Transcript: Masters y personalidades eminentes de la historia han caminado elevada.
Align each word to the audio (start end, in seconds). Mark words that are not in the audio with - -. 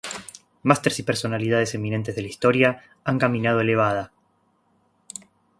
Masters 0.63 0.97
y 0.97 1.03
personalidades 1.03 1.75
eminentes 1.75 2.15
de 2.15 2.23
la 2.23 2.27
historia 2.27 2.81
han 3.03 3.19
caminado 3.19 3.59
elevada. 3.61 4.11